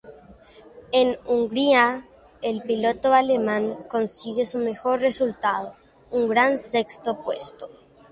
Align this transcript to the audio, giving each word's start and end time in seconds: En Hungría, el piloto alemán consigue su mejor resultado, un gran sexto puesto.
En 0.93 1.19
Hungría, 1.27 2.07
el 2.41 2.63
piloto 2.63 3.13
alemán 3.13 3.75
consigue 3.87 4.47
su 4.47 4.57
mejor 4.57 4.99
resultado, 4.99 5.75
un 6.09 6.27
gran 6.27 6.57
sexto 6.57 7.21
puesto. 7.21 7.69